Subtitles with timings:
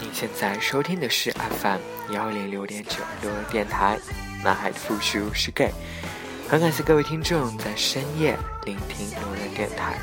[0.00, 1.80] 您现在收听的是 FM
[2.12, 3.98] 幺零六点九六人电台。
[4.44, 5.72] 男孩的复数是 gay，
[6.48, 9.98] 很感谢各位听众在深夜聆听路人电台。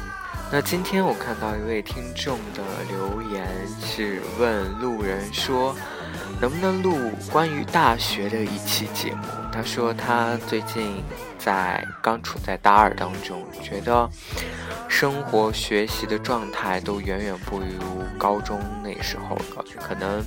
[0.52, 3.48] 那今天我看到一位听众的留言
[3.82, 5.74] 是问路人说，
[6.46, 9.24] 能不能录关于大学的一期节目？
[9.52, 11.04] 他说他最近
[11.40, 14.08] 在刚处在大二当中，觉得
[14.88, 20.24] 生活学习的状态都远远不如高中那时候了，可能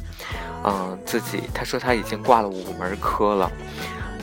[0.65, 3.49] 嗯自己他说他已经挂了五门科了。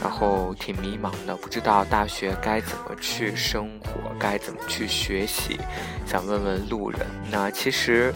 [0.04, 5.58] 然后挺迷茫的，不知道大学该怎么去生活，该怎么去学习，
[6.06, 7.00] 想问问路人。
[7.32, 8.14] 那其实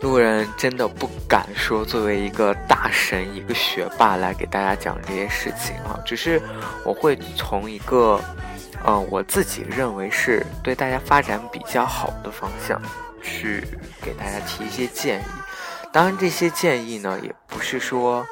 [0.00, 6.40] 路人真的不敢说作为一个大神、一个学霸来给大家讲这些事情啊，只是
[6.84, 8.20] 我会从一个，
[8.86, 12.80] 嗯，我自己认为是对大家发展比较好的方向
[13.22, 13.64] 去
[14.02, 15.24] 给大家提一些建议。
[15.92, 18.26] 当然，这些建议呢，也不是说。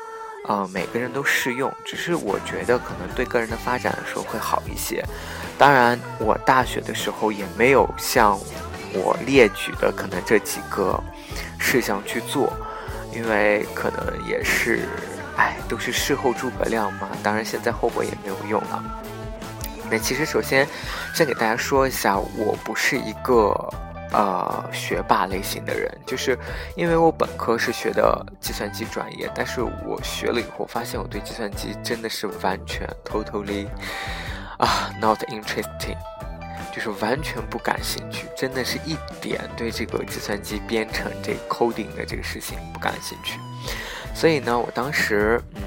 [0.47, 5.03] 呃，每个人都适用，只是我觉得可能对个人的发展的时候会好一些。
[5.57, 8.39] 当然，我大学的时候也没有像
[8.95, 10.99] 我列举的可能这几个
[11.59, 12.53] 事项去做，
[13.13, 14.89] 因为可能也是，
[15.37, 17.09] 哎，都是事后诸葛亮嘛。
[17.23, 18.85] 当然，现在后悔也没有用了。
[19.91, 20.67] 那其实首先
[21.15, 23.53] 先给大家说一下，我不是一个。
[24.17, 26.39] 呃，学霸类型的人，就是
[26.77, 33.67] 因为我本科是学的计算机专业，但是我学了以后，发现我对计算机真的是完全 totally
[34.57, 35.97] 啊 not interesting，
[36.75, 43.39] 就是完全不感兴趣，真的是一点对这个计算机编程这 coding 的这个事情不感兴趣。
[44.15, 45.63] 所以呢，我当时，嗯，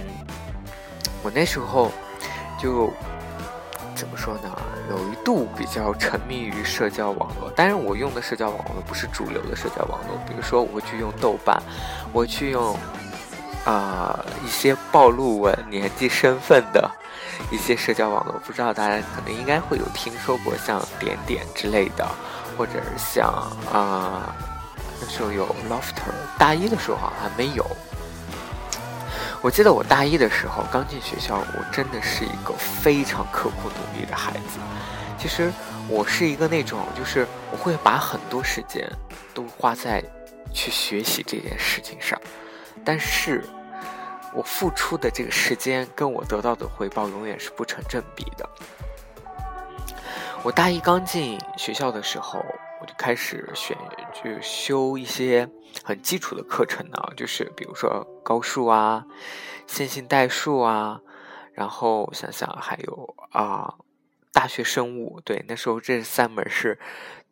[1.23, 1.91] 我那时候
[2.59, 2.91] 就。
[3.95, 4.55] 怎么说呢？
[4.91, 11.59] 有一度比较沉迷于社交网络，但是我用的社交网络不是主流的社交网络，比如说我去用豆瓣，
[12.13, 12.77] 我去用
[13.65, 16.87] 啊一些暴露我年纪身份的
[17.51, 22.07] 一些社交网络，不知道大家可能应该会有听说过，像点点之类的，
[22.57, 23.27] 或者是像
[23.71, 24.35] 啊
[24.99, 27.65] 那时候有 Lofter，大一的时候好像还没有。
[29.41, 34.59] 我记得我大一的时候刚进学校，我真的是一个非常刻苦努力的孩子。
[35.19, 35.51] 其实
[35.87, 38.89] 我是一个那种，就是我会把很多时间
[39.33, 40.03] 都花在
[40.51, 42.19] 去学习这件事情上，
[42.83, 43.43] 但是
[44.33, 48.49] 我付出的这个时间跟我得到的回报永远是不成正比的。
[50.43, 52.43] 我大一刚进学校的时候。
[52.79, 53.75] 我就开始选，
[54.13, 55.49] 就修一些
[55.83, 59.03] 很基础的课程呢，就是比如说高数啊、
[59.65, 61.01] 线性代数啊，
[61.53, 63.73] 然后想想还有啊
[64.31, 65.19] 大学生物。
[65.25, 66.79] 对，那时候这三门是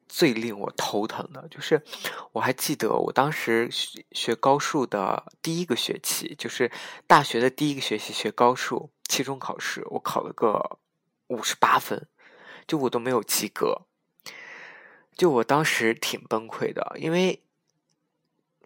[0.07, 1.47] 最令我头疼的。
[1.49, 1.83] 就是
[2.31, 3.69] 我还记得我当时
[4.11, 6.71] 学高数的第一个学期，就是
[7.07, 10.77] 大学的第一个学期学高数，期中考试我考了个
[11.27, 12.07] 五十八分，
[12.67, 13.83] 就我都没有及格。
[15.15, 17.41] 就我当时挺崩溃的，因为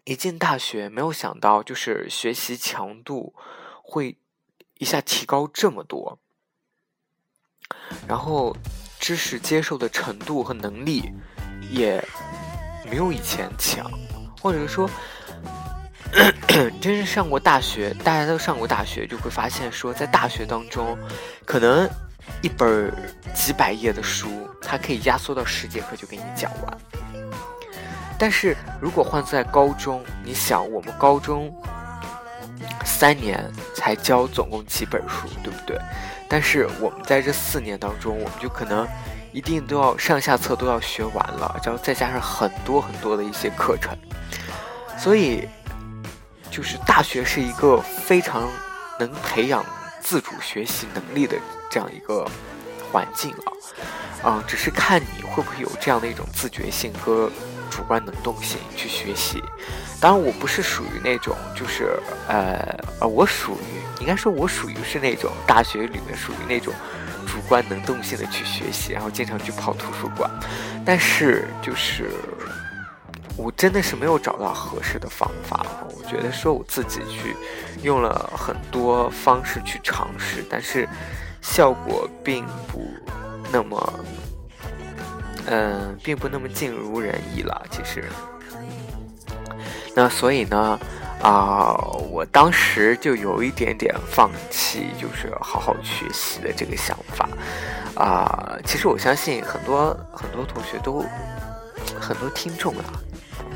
[0.04, 3.34] 一进大学没有想到，就是学习强度
[3.82, 4.18] 会
[4.78, 6.18] 一下提高这么多，
[8.08, 8.56] 然后
[9.10, 11.12] 知识接受的程度和能力
[11.68, 12.00] 也
[12.88, 13.90] 没有以前强，
[14.40, 14.88] 或者说，
[16.80, 20.96] 真是上过大学，大家都上过大学，就会发现说，在大学当中，
[21.44, 21.90] 可能。
[22.42, 22.94] 一本
[23.34, 26.78] 几百页的书，它可以压缩到十节课就给你讲完。
[28.16, 31.52] 但是如果换在高中，你想，我们高中
[33.00, 35.80] 三年才教总共几本书，对不对？
[36.28, 38.86] 但是我们在这四年当中，我们就可能
[39.32, 43.96] 一定都要上下册都要学完了，然后再加上很多很多的一些课程。
[44.98, 45.48] 所以，
[46.50, 48.46] 就是大学是一个非常
[48.98, 49.64] 能培养
[50.02, 51.38] 自主学习能力的。
[51.70, 52.28] 这样一个
[52.92, 53.52] 环境啊，
[54.24, 57.30] 嗯，只是看你会不会有这样的一种自觉性和
[57.70, 59.42] 主观能动性去学习。
[60.00, 62.58] 当然，我不是属于那种，就是呃
[63.00, 66.72] 呃，我属于应该说，我属于是那种大学里面属于那种
[67.26, 70.30] 主观能动性的去学习，然后经常去跑图书馆。
[70.84, 72.10] 但是，就是
[73.36, 75.66] 我真的是没有找到合适的方法。
[75.96, 77.36] 我觉得说我自己去
[77.82, 80.88] 用了很多方式去尝试，但是。
[81.42, 82.86] 效果并不
[83.50, 84.04] 那么，
[85.46, 87.64] 嗯，并不那么尽如人意了。
[87.70, 88.04] 其实，
[89.94, 90.78] 那所以呢，
[91.20, 91.74] 啊，
[92.10, 97.28] 我当时就有一点点放弃，就是好好学习的这个想法。
[97.96, 101.04] 啊，其实我相信很多很多同学都，
[102.00, 102.84] 很多听众啊，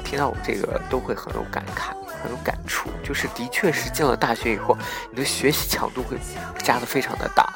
[0.05, 2.91] 听到我这个都会很有感慨，很有感触。
[3.03, 4.77] 就是的确是进了大学以后，
[5.11, 6.19] 你的学习强度会
[6.63, 7.49] 加的非常的大，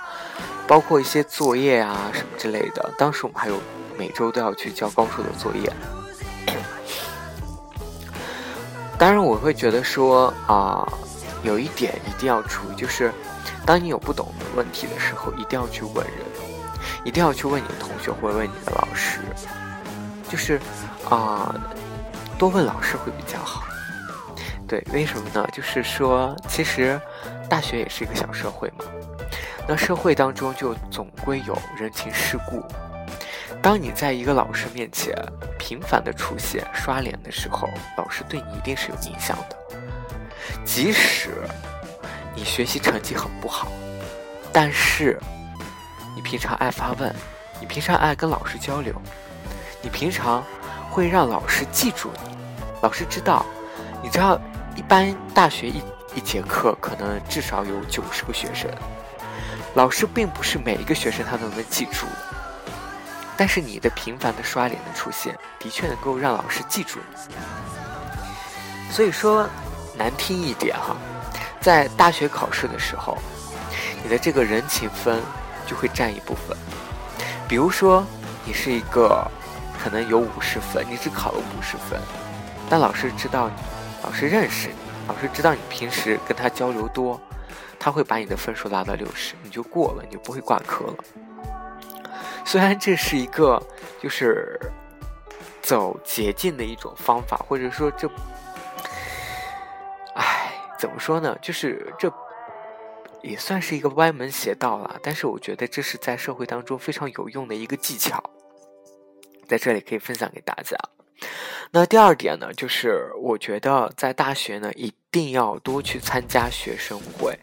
[0.66, 2.94] 包括一些作业啊什么之类的。
[2.96, 3.60] 当时我们还有
[3.98, 5.70] 每周都要去交高数的作业。
[8.98, 10.86] 当然，我会觉得说啊，
[11.44, 13.12] 有一点一定要注意，就是
[13.64, 16.26] 当你有不懂的问题的时候，一定要去问人，
[17.04, 19.20] 一定要去问你的同学或问你的老师，
[20.28, 20.60] 就是
[21.08, 21.54] 啊，
[22.36, 23.62] 多问老师会比较好。
[24.66, 25.46] 对，为什么呢？
[25.52, 27.00] 就是说，其实
[27.48, 28.84] 大学也是一个小社会嘛，
[29.66, 32.62] 那社会当中就总归有人情世故。
[33.60, 35.14] 当你在一个老师面前
[35.58, 39.56] 频繁的出现刷脸的时候，老师对你一定是有印象的。
[40.64, 41.30] 即使
[42.34, 43.68] 你学习成绩很不好，
[44.52, 45.18] 但是
[46.14, 47.14] 你平常爱发问，
[47.60, 48.94] 你平常爱跟老师交流，
[49.82, 50.42] 你平常
[50.90, 52.36] 会让老师记住你。
[52.80, 53.44] 老师知道，
[54.02, 54.40] 你知道，
[54.76, 55.82] 一般大学一
[56.14, 58.70] 一节课可能至少有九十个学生，
[59.74, 62.06] 老师并不是每一个学生他都能记住。
[63.38, 67.32] 但是你的频繁的刷脸的出现，的确能够让老师记住你。
[68.92, 69.48] 所以说，
[69.96, 70.96] 难听一点哈，
[71.60, 73.16] 在大学考试的时候，
[74.02, 75.22] 你的这个人情分
[75.64, 76.56] 就会占一部分。
[77.46, 78.04] 比如说，
[78.44, 79.24] 你是一个
[79.80, 82.00] 可能有五十分，你只考了五十分，
[82.68, 83.54] 但老师知道你，
[84.02, 84.74] 老师认识你，
[85.06, 87.20] 老师知道你平时跟他交流多，
[87.78, 90.94] 他会把你的分数拉到六十，你就过了，你就不会挂科了。
[92.50, 93.62] 虽然这是一个
[94.00, 94.58] 就是
[95.60, 98.10] 走捷径的一种方法，或者说这，
[100.14, 101.36] 唉，怎么说呢？
[101.42, 102.10] 就是这
[103.20, 104.98] 也算是一个歪门邪道了。
[105.02, 108.18] 但是我觉得这是在社会当中非常有用的一个技巧，
[109.46, 110.74] 在这里可以分享给大家。
[111.70, 117.38] 那第二点呢，就是我觉得在大学呢一定要多去参加学生会，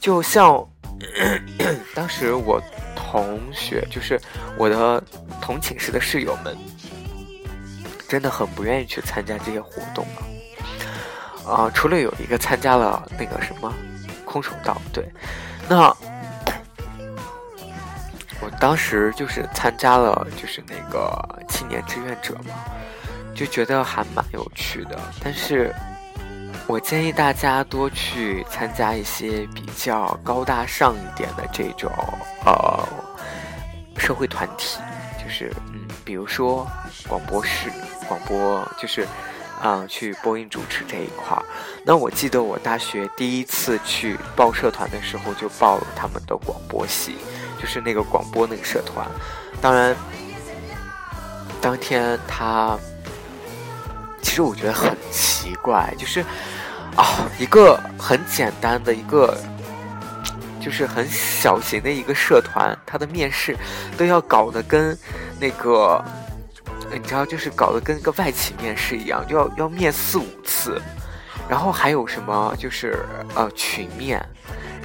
[0.00, 0.68] 就像
[1.94, 2.60] 当时我。
[3.10, 4.20] 同学就是
[4.58, 5.02] 我的
[5.40, 6.54] 同寝室的室友们，
[8.06, 10.06] 真的很不愿意去参加这些活动
[11.46, 11.64] 啊！
[11.64, 13.72] 啊，除了有一个参加了那个什么
[14.26, 15.10] 空手道，对，
[15.70, 15.88] 那
[18.42, 21.18] 我当时就是参加了就是那个
[21.48, 22.54] 青年志愿者嘛，
[23.34, 25.74] 就觉得还蛮有趣的，但是。
[26.66, 31.90] 我建议大家多去参加一些比较高大上一点的这种
[32.44, 32.86] 呃
[33.98, 34.78] 社会团体，
[35.22, 36.66] 就是嗯，比如说
[37.08, 37.70] 广播室、
[38.06, 39.06] 广播，就是
[39.62, 41.42] 嗯去播音主持这一块儿。
[41.84, 47.16] 那我记得我大学第一次去报社团的时候，就报了他们的广播系，
[47.60, 49.06] 就是那个广播那个社团。
[49.60, 49.94] 当然，
[51.60, 52.78] 当天他
[54.22, 56.24] 其实我觉得很奇怪，就是。
[56.96, 59.38] 啊，一个很简单的一个，
[60.68, 63.56] 就是很小型的一个社团，它的面试
[63.96, 64.94] 都要搞得跟
[65.40, 66.04] 那个，
[66.92, 70.78] 你知道，就是搞得跟个外企面试一样，要要面四五次，
[71.48, 72.98] 然后还有什么就是
[73.34, 74.22] 呃群面，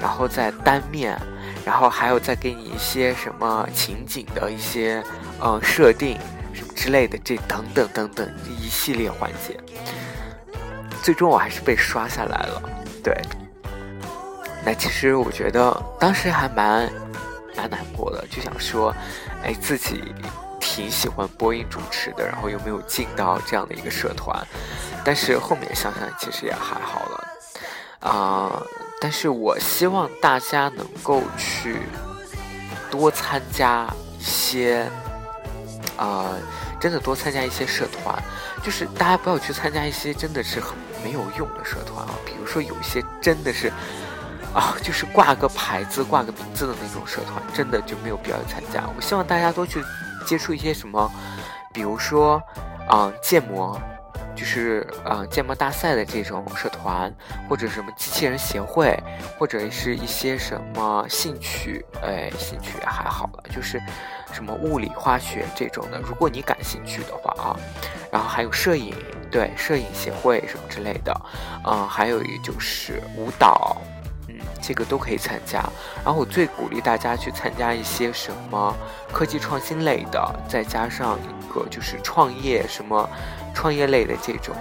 [0.02, 1.20] 然后再单面，
[1.66, 5.04] 然后还有再给你一些什么情景的一些
[5.42, 6.18] 呃设定
[6.54, 9.60] 什么之类的，这等等等等一系列环节。
[11.02, 12.62] 最终我还是被刷下来了，
[13.04, 13.14] 对。
[14.66, 16.92] 那其实我觉得当时还蛮
[17.56, 18.96] 蛮难过的，就想说，
[19.44, 20.14] 哎，自己
[20.60, 24.36] 挺喜欢播音主持的，然后又没有进到这样的一个社团。
[25.04, 28.64] 但是后面想想，其实也还好了啊。
[29.02, 31.78] 但是我希望大家能够去
[32.90, 34.90] 多参加一些，
[35.98, 36.32] 啊，
[36.80, 38.18] 真的多参加一些社团，
[38.64, 40.74] 就是大家不要去参加一些真的是很。
[41.04, 43.70] 没有用的社团啊，比如说有一些真的是，
[44.54, 48.84] 啊，就是挂个牌子、挂个名字的那种社团，真的就没有必要参加。
[48.96, 49.84] 我希望大家多去
[50.26, 51.12] 接触一些什么，
[51.74, 52.42] 比如说，
[52.92, 53.80] 嗯，建模，
[54.36, 57.12] 就是嗯，建模大赛的这种社团，
[57.50, 58.96] 或者什么机器人协会，
[59.40, 63.82] 或者是一些什么兴趣，哎，兴趣还好了，就是
[64.32, 66.00] 什么物理、化学这种的。
[66.00, 67.58] 如果你感兴趣的话啊，
[68.12, 68.94] 然后还有摄影。
[69.32, 71.12] 对，摄影协会什么之类的，
[71.66, 73.82] 嗯，还有一就是舞蹈，
[74.62, 75.64] 这个都可以参加。
[76.04, 78.76] 然后我最鼓励大家去参加一些什么
[79.12, 83.10] 科技创新类的，再加上一个就是创业什么
[83.54, 84.56] 创业类的这种，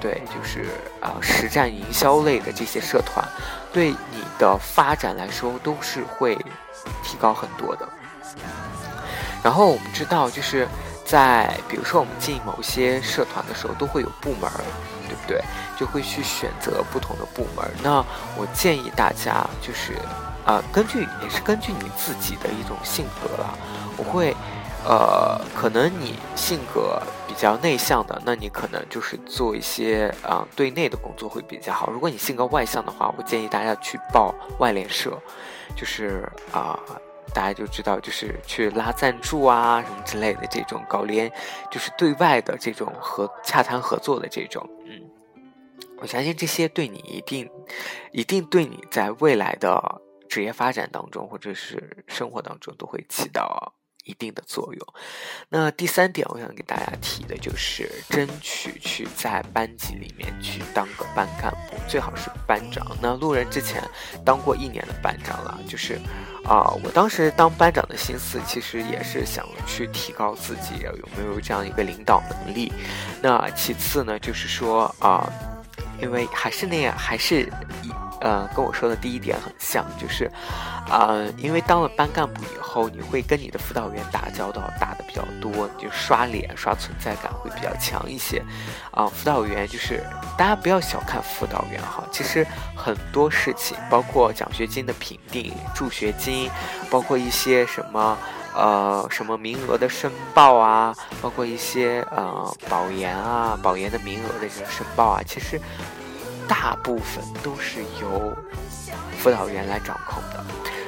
[0.00, 0.66] 对，就是
[1.00, 3.26] 啊实战营销类的这些社团，
[3.72, 6.34] 对你的发展来说都是会
[7.02, 7.88] 提高很多的。
[9.42, 10.66] 然后我们知道就是。
[11.08, 14.50] 在比如说我们进某些社团的时候，都会有部门，
[15.08, 15.42] 对不对？
[15.78, 17.64] 就会去选择不同的部门。
[17.82, 18.04] 那
[18.36, 19.94] 我建议大家就是，
[20.44, 23.58] 啊，根据也是根据你自己的一种性格了，
[23.96, 24.34] 我会。
[24.84, 31.90] 呃，可能你性格比较内向的，那你可能就是做一些啊对内的工作会比较好。
[31.90, 35.10] 如果你性格外向的话，我建议大家去报外联社，
[35.76, 36.78] 就是啊，
[37.34, 41.30] 大家就知道就是去拉赞助啊什么之类的这种搞联，
[41.70, 45.02] 就是对外的这种合洽谈合作的这种，嗯，
[46.00, 47.50] 我相信这些对你一定
[48.12, 53.74] 一定对你在未来的职业发展当中或者是生活当中都会起到。
[54.04, 54.86] 一定的作用。
[55.50, 62.96] 那第三点，我想给大家提的就是争取去在班级里面去当个班干部，最好是班长。
[63.02, 63.82] 那路人之前
[64.24, 66.00] 当过一年的班长了，就是
[66.42, 72.72] 啊，我当时当班长的心思其实也是想去提高自己有没有这样一个领导能力。
[73.20, 75.30] 那其次呢，就是说啊，
[76.00, 77.42] 因为还是那样，还是
[77.82, 77.92] 一。
[78.20, 80.28] 呃，跟我说的第一点很像，就是，
[80.90, 88.42] 呃，因为当了班干部以后，你会跟你的辅导员打交道，打的比较多，就刷脸、刷存在感会比较强一些。
[88.90, 90.02] 啊，辅导员就是
[90.36, 96.50] 大家不要小看辅导员哈，其实很多事情，包括奖学金的评定、助学金，
[96.90, 98.18] 包括一些什么
[98.58, 105.58] 呃什么名额的申报啊，包括一些呃保研啊、保研的名额的这种申报啊，其实。
[106.48, 108.34] 大部分都是由
[109.18, 110.42] 辅导员来掌控的，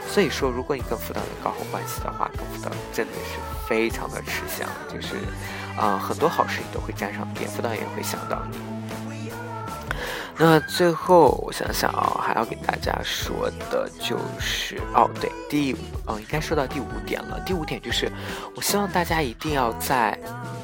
[0.08, 3.36] 所以说，如果你跟辅导员搞好关系的话，跟辅导员真的是
[3.68, 5.16] 非常的吃香，就是，
[5.76, 8.56] 啊，很多好事你都会沾上边，辅导员会想到你。
[10.42, 15.76] 那最后我想想啊，还要给大家说的就是哦，对，第
[16.08, 17.38] 嗯，应该说到第五点了。
[17.44, 18.10] 第五点就是，
[18.56, 20.18] 我希望大家一定要在，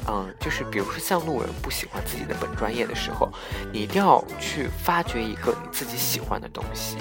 [0.07, 3.31] 嗯，就是比如说像路人不喜欢自己的本专业的时候，
[3.71, 6.97] 你一定要去发掘一个你自己喜欢的东西。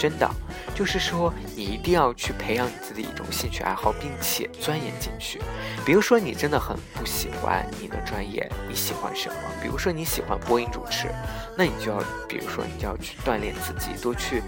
[0.00, 0.26] 真的，
[0.74, 5.38] 就是说，你一定要去培养你自己一种兴趣爱好，并且钻研进去。
[5.84, 9.34] 比如说，你真的很不喜欢你的专业，你喜欢什么？
[9.60, 11.08] 比如说，你喜欢播音主持，
[11.54, 14.42] 那你就要，比如说，你就要去锻炼自己，多去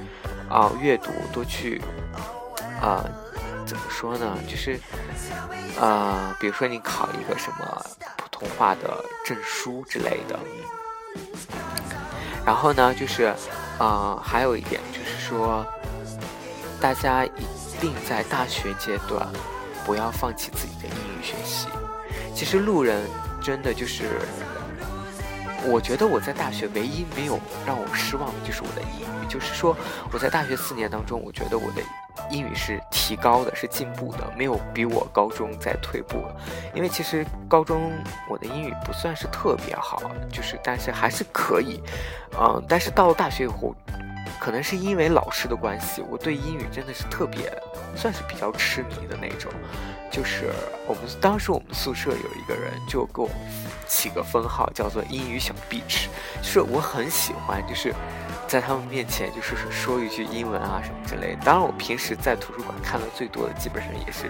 [0.49, 1.83] 啊阅读，多去
[2.81, 3.05] 啊
[3.67, 4.39] 怎么说呢？
[4.49, 4.81] 就是
[5.79, 10.41] 啊，比如说你考一个什么普通话的证书之类的。
[12.43, 13.35] 然后呢，就是。
[13.83, 15.67] 啊，还有一点就是说，
[16.81, 17.31] 大家一
[17.81, 19.29] 定在大学阶段
[19.85, 21.67] 不要放弃自己的英语学习。
[22.33, 23.03] 其实路人
[23.43, 24.21] 真的就是，
[25.65, 29.27] 我觉得我在大学唯一没有让我失望的就是我的英语。
[29.29, 29.75] 就是说，
[30.13, 31.81] 我在大学四年当中，我觉得我的
[32.31, 36.37] 英语是提高的，是进步的，没有比我高中再退步了。
[36.75, 37.93] 因为其实高中
[38.29, 41.81] 我的英语不算是特别好，就是但是还是可以。
[42.39, 43.75] 嗯，但是到了大学以后，
[44.41, 47.53] 可能是因为老师的关系，我对英语真的是特别，
[47.95, 49.51] 算是比较痴迷的那种。
[50.11, 50.53] 就是
[50.87, 53.31] 我们当时我们宿舍有一个人就给我
[53.87, 56.07] 起个封号，叫做英语小 bitch，
[56.43, 57.95] 就是我很喜欢，就是
[58.47, 61.37] 在他们面前就是说一句英文啊什么之类。
[61.43, 64.27] 当然，我平时在图书馆看的最多的，基本上也是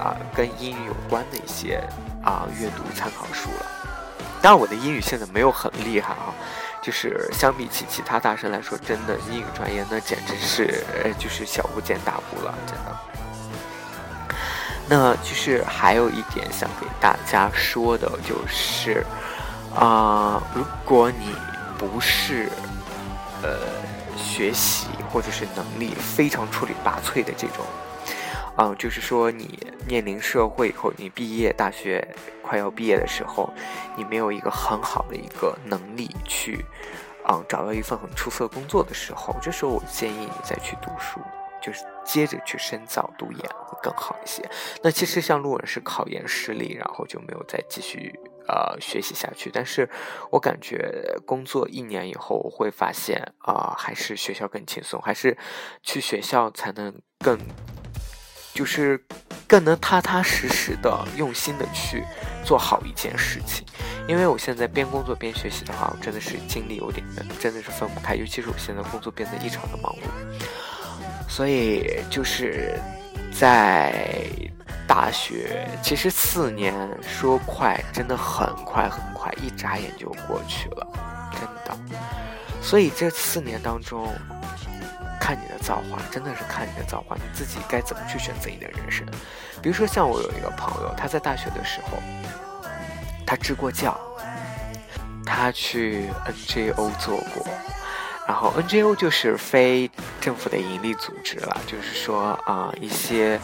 [0.00, 1.80] 啊跟英语有关的一些
[2.24, 3.66] 啊阅读参考书了。
[4.42, 6.34] 当然，我的英语现在没有很厉害啊。
[6.84, 10.84] 就是相比起其他大神来说，真的英语专业那简直是
[11.18, 12.94] 就是小巫见大巫了，真的。
[14.86, 19.02] 那就是还有一点想给大家说的，就是
[19.74, 21.34] 啊，如果你
[21.78, 22.50] 不是
[23.42, 23.58] 呃
[24.14, 27.64] 学习或者是能力非常出类拔萃的这种。
[28.56, 32.06] 嗯，就是说你面临社会以后，你毕业大学
[32.40, 33.52] 快要毕业的时候，
[33.96, 36.64] 你没有一个很好的一个能力去，
[37.28, 41.20] 嗯，找到一份很出色工作的时候，这时候我建议你再去读书，
[41.60, 44.48] 就是接着去深造读研会更好一些。
[44.82, 48.14] 那其实像路人是考研失利，然后就没有再继续
[48.46, 49.50] 呃学习下去。
[49.52, 49.90] 但是
[50.30, 55.36] 我感觉工作一年以后，我会发现啊，还是学校更轻松，还是
[55.82, 57.36] 去学校才能更。
[58.54, 58.98] 就是
[59.48, 62.04] 更能踏踏实实的、用心的去
[62.44, 63.66] 做好一件事情，
[64.06, 67.04] 因为我现在边工作边学习的话，我真的是精力有点
[67.40, 72.78] 真的是分不开，尤其是我现在工作变得异常的忙碌，所以就是
[73.32, 74.24] 在
[74.86, 80.86] 大学，其实四年说快真的很快很快，一眨眼就过去了，
[81.32, 81.76] 真的，
[82.62, 84.14] 所以这四年当中。
[85.24, 89.06] 看你的造化，真的是看你的造化，你自己该怎么去选择你的人生。
[89.62, 91.96] 比如说，像我有一个朋友，他在大学的时候，
[93.24, 93.98] 他支过教，
[95.24, 97.46] 他去 NGO 做过，
[98.28, 99.90] 然后 NGO 就是非
[100.20, 103.40] 政府的盈利组织了，就是说啊一些。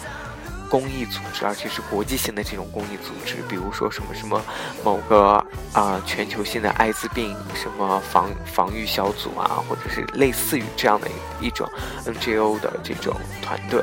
[0.71, 4.41] 公益组织，而且是国际性的这种公益组织，比如说什么什么
[4.85, 11.09] 某个啊全球性的艾滋病什么防防御小组啊，或者是类似于这样的
[11.41, 11.69] 一种
[12.07, 13.83] NGO 的这种团队，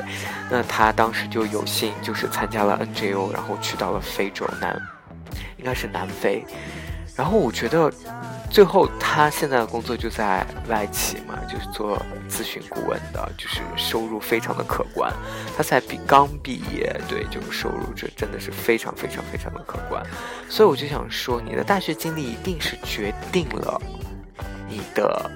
[0.49, 4.81] 那他当时就有幸就是参加了 NGO，然后去到了非洲南，
[5.57, 6.45] 应该是南非，
[7.17, 7.91] 然后我觉得。
[8.49, 15.13] 最后，他现在的工作就在外企嘛，就是做咨询顾问的，就是收入非常的可观。
[15.55, 20.01] 他才毕刚毕业，对，这种收入这真的是非常非常非常的可观。
[20.47, 23.79] 所以我就想说，你的大学经历一定是决定了
[24.69, 25.29] 你的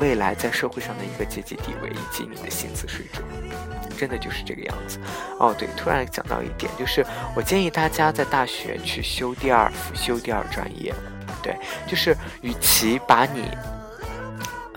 [0.00, 3.22] 未来在社会上的一个阶级地位以及你的薪资水准，
[3.98, 4.98] 真的就是这个样子。
[5.38, 7.04] 哦，对，突然讲到一点，就是
[7.36, 10.94] 我建议大家在大学去修第二修第二专业。
[11.42, 13.48] 对，就是与其把你，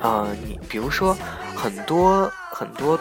[0.01, 1.17] 呃，你比如说
[1.55, 2.99] 很多很多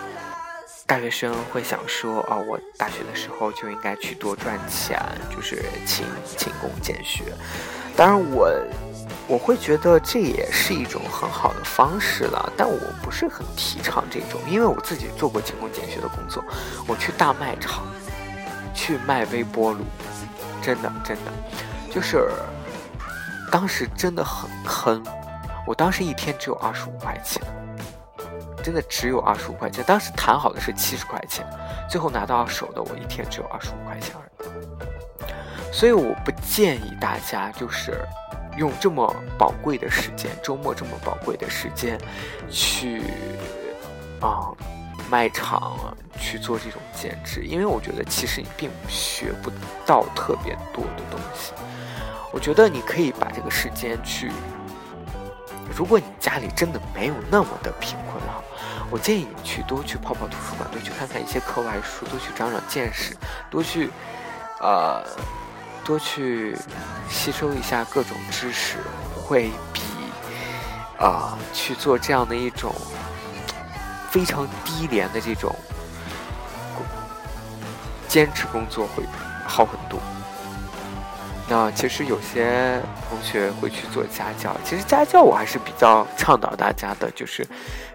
[0.87, 5.01] 大学生会想说，哦，我大学的时候就应该去多赚钱，
[5.35, 6.05] 就是勤
[6.37, 7.25] 勤工俭学。
[7.97, 8.51] 当然，我
[9.33, 16.45] 我会觉得这也是一种很好的方式了，但我不是很提倡这种，因为我自己做过勤工俭学的工作，
[16.87, 17.83] 我去大卖场
[18.75, 19.81] 去卖微波炉，
[20.61, 21.33] 真的真的
[21.91, 22.29] 就是。
[23.51, 25.03] 当时真的很坑，
[25.67, 27.43] 我当时一天只有二十五块钱，
[28.63, 29.85] 真的只有二十五块钱。
[29.87, 31.47] 当时谈好的是七十块钱，
[31.87, 35.71] 最后拿到手的我一天只有二十五块钱而已。
[35.71, 37.93] 所以我不建议大家就是
[38.57, 41.99] 用这么宝贵的时间，周末这么宝贵的时间
[42.51, 43.03] 去
[44.21, 44.53] 啊
[45.11, 49.51] 卖场去做这种兼职，因为我觉得其实你并学不
[49.87, 51.53] 到特别多的东西。
[52.33, 54.31] 我觉得你可以把这个时间去，
[55.77, 58.43] 如果你家里真的没有那么的贫困哈，
[58.91, 63.15] 我建议你去多去泡泡图书馆，多去看看一些课外书，多去长长见识，
[63.51, 63.91] 多去，
[64.61, 65.05] 呃，
[65.85, 66.57] 多去
[67.09, 68.79] 吸收一下各种知识，
[69.15, 69.83] 会比
[70.99, 72.73] 啊去做这样的一种
[74.11, 75.55] 非常低廉的这种
[78.09, 79.05] 兼职工作会
[79.47, 79.99] 好很多。
[81.49, 87.47] 那其实有些同学会去做家教，其实家教我还是比较倡导大家的，就是，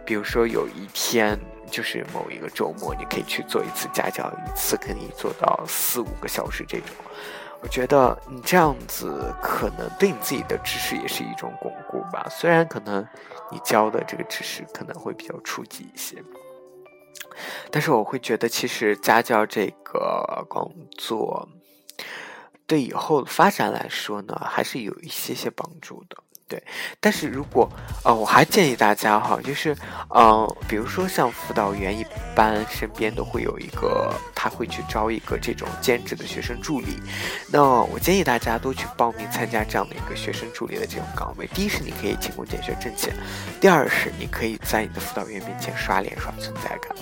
[0.05, 1.39] 比如说有一天，
[1.71, 6.89] 就是某一个周末，你可以去做一次家教，一次可以做到四五个小时这种。
[7.61, 13.05] 我觉得你这样子可能对你自己的知识也是一种巩固吧，虽然可能
[13.51, 16.23] 你教的这个知识可能会比较初级一些，
[17.71, 21.47] 但是我会觉得其实家教这个工作。
[22.65, 26.17] 对以后的发展来说呢，还是有一些些帮助的。
[26.47, 26.63] 对，
[27.01, 27.69] 但是如果
[28.03, 29.75] 呃，我还建议大家哈，就是
[30.09, 37.01] 呃，比如说像辅导员一般，身边都会有一个，他会去招一个这种兼职的学生助理。
[37.51, 41.45] 那我建议大家都去报名参加这样的一个学生助理的这种岗位。
[41.53, 43.13] 第一是你可以勤工俭学挣钱，
[43.59, 46.95] 第二是你可以在你的辅导员面前刷脸刷存在感。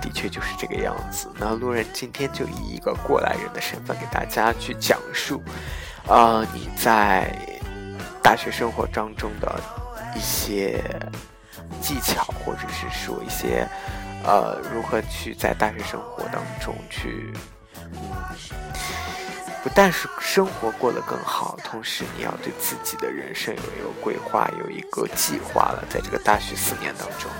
[0.00, 1.28] 的确就是这个样子。
[1.38, 5.42] 那路人今天就以一个过来人的身份给大家去讲述，
[6.06, 7.34] 呃，你在
[8.24, 9.60] 大学生活当中的
[10.16, 10.82] 一些
[11.82, 13.68] 技巧，或者是说一些
[14.24, 17.30] 呃，如何去在大学生活当中去，
[19.62, 27.30] 不但是生活过得更好，同时你要对自己的人生有一个规划，有一个计划了，在这个大学四年当中。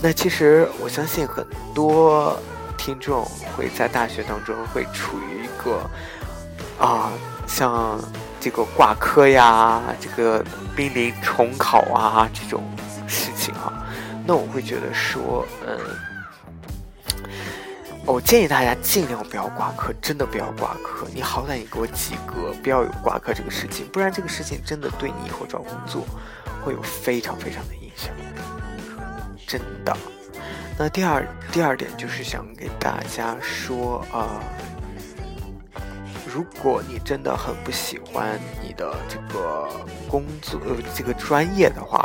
[0.00, 2.36] 那其实我相信很多
[2.78, 3.22] 听众
[3.54, 5.78] 会在大学当中会处于一个
[6.78, 7.12] 啊，
[7.46, 8.00] 像
[8.42, 12.60] 这个挂科呀，这个濒临重考啊这种
[13.06, 13.72] 事情哈。
[14.26, 15.78] 那我会觉得说，嗯，
[18.04, 21.06] 我建议大家尽量不要挂科，真的不要挂科。
[21.14, 26.04] 你好歹你给我及格，不要有挂科这个事情，不然这个事情真的对你以后找工作
[26.64, 28.12] 会有非常非常的影响。
[29.46, 29.96] 真的，
[30.76, 34.42] 那第二第二点就是想给大家说啊，
[36.32, 39.68] 如果你真的很不喜欢你的这个
[40.08, 41.98] 工作呃这个专业的话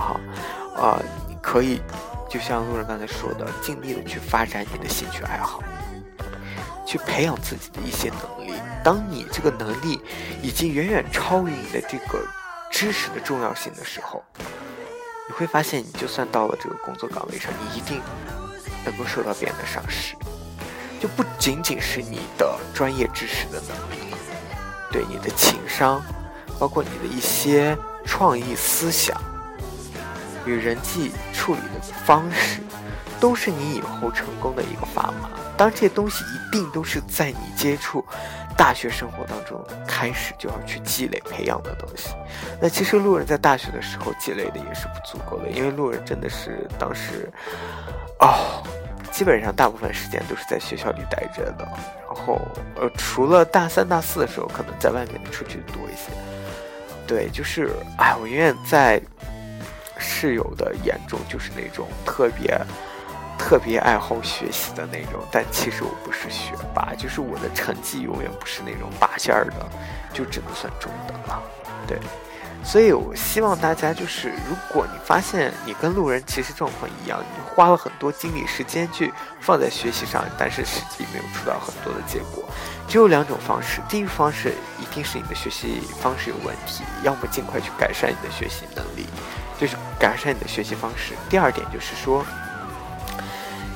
[0.76, 1.82] 哈，啊，你可以
[2.30, 5.64] 就像路人刚才说的，尽力的去发展你的兴趣爱好，
[6.86, 8.54] 去培养自己的一些能力。
[8.84, 10.02] 当你这个能力
[10.42, 12.20] 已经远远超于你的这个
[12.70, 14.22] 知识的重要性的时候。
[15.30, 18.02] 你会发现，你就算到了这个工作岗位上，你一定
[18.86, 20.16] 能够受到别人的赏识，
[21.02, 24.07] 就不仅仅是你的专业知识的能力，
[24.92, 26.02] 对你的情商，
[26.60, 29.20] 包括你的一些创意思想
[30.46, 32.62] 与人际处理的方式，
[33.20, 35.30] 都是你以后成功的一个砝码。
[35.58, 38.06] 当这些东西一定都是在你接触
[38.56, 42.10] 大学生活当中开始就要去积累培养的东西。
[42.62, 47.32] 那其实路人在大学的时候积累的也是不足够的，因为路人真的是当时，
[48.20, 48.64] 哦。
[49.18, 51.68] 基本上大部分时间都是在学校里待着的，
[52.06, 52.40] 然后
[52.76, 56.12] 呃，除了大三、大四的时候，可能在外面出去多一些。
[57.08, 59.02] 对，就是哎，我永远在
[59.98, 62.56] 室友的眼中就是那种特别
[63.40, 69.68] 特别爱好学习的那种，但其实我不是学霸，就是我的成绩永远不是那种拔尖儿的，
[70.14, 71.42] 就只能算中等了。
[71.88, 71.98] 对。
[72.64, 82.44] 所以，我希望大家就是，如果你发现你跟路人其实状况一样，你花了很多精力时间去放在学习上，但是实际没有出到很多的结果，
[82.86, 83.80] 只有两种方式。
[83.88, 89.08] 第一个方式一定是你的学习方式有问题，要么尽快去改善你的学习能力，
[89.58, 91.14] 就是改善你的学习方式。
[91.30, 92.26] 第二点就是说，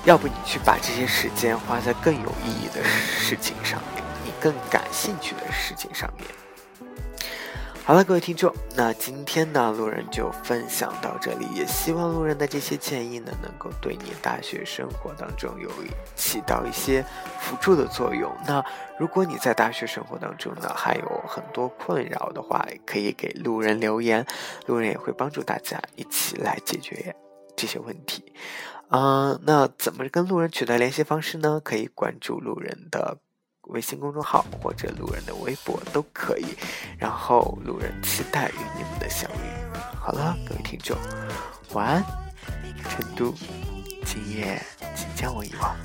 [0.04, 6.28] 要不你去把这些时间花在更有意义的事情上面，你更感兴趣的事情上面。
[7.84, 15.70] 好了，各位听众，那今天呢，路人就分享到这里，也希望路人的这些建议呢，能够对你大学生活当中有
[16.16, 17.04] 起到一些
[17.40, 18.32] 辅助的作用。
[18.48, 18.64] 那
[18.98, 24.26] 如果你在大学生活当中呢，还有很多困扰的话，可以给路人留言，
[24.68, 27.14] 路人也会帮助大家一起来解决
[27.58, 28.32] 这些问题。
[28.90, 31.60] 嗯，那怎么跟路人取得联系方式呢？
[31.62, 33.18] 可以关注路人的。
[33.72, 36.46] 微信公众号或者路人的微博都可以，
[36.98, 39.78] 然后路人期待与你们的相遇。
[40.00, 40.98] 好了，各位听众，
[41.74, 42.04] 晚安，
[42.90, 43.34] 成都，
[44.06, 44.62] 今夜
[44.96, 45.76] 请将我遗忘。